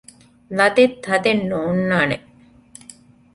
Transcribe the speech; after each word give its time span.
ލަދެއް 0.57 0.95
ތަދެއް 1.05 1.43
ނޯންނާނެ 1.49 2.17